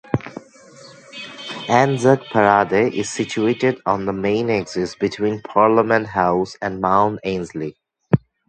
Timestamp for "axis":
4.49-4.95